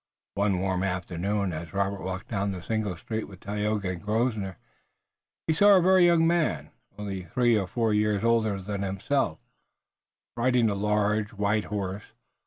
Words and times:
One 0.33 0.57
warm 0.57 0.81
afternoon 0.81 1.53
as 1.53 1.75
Robert 1.75 2.01
walked 2.01 2.27
down 2.29 2.49
the 2.53 2.63
single 2.63 2.97
street 2.97 3.25
with 3.25 3.39
Tayoga 3.39 3.91
and 3.91 4.01
Grosvenor, 4.01 4.57
he 5.45 5.53
saw 5.53 5.75
a 5.75 5.79
very 5.83 6.07
young 6.07 6.25
man, 6.25 6.71
only 6.97 7.25
three 7.25 7.55
or 7.55 7.67
four 7.67 7.93
years 7.93 8.23
older 8.23 8.59
than 8.63 8.81
himself, 8.81 9.37
riding 10.35 10.71
a 10.71 10.73
large, 10.73 11.33
white 11.33 11.65
horse. 11.65 12.13